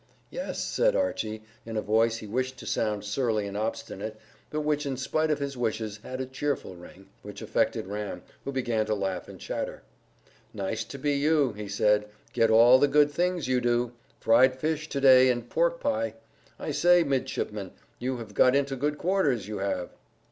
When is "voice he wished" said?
1.83-2.57